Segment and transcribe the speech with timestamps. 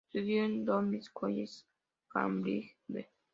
[0.07, 1.57] Estudió en Downing College,
[2.07, 2.75] Cambridge.